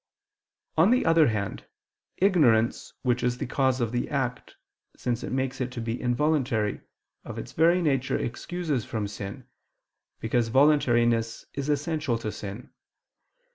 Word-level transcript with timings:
On 0.79 0.89
the 0.89 1.05
other 1.05 1.27
hand, 1.27 1.67
ignorance 2.17 2.91
which 3.03 3.21
is 3.21 3.37
the 3.37 3.45
cause 3.45 3.79
of 3.79 3.91
the 3.91 4.09
act, 4.09 4.55
since 4.95 5.21
it 5.23 5.31
makes 5.31 5.61
it 5.61 5.71
to 5.73 5.79
be 5.79 6.01
involuntary, 6.01 6.81
of 7.23 7.37
its 7.37 7.51
very 7.51 7.83
nature 7.83 8.17
excuses 8.17 8.83
from 8.83 9.07
sin, 9.07 9.45
because 10.19 10.47
voluntariness 10.47 11.45
is 11.53 11.69
essential 11.69 12.17
to 12.17 12.31
sin. 12.31 12.71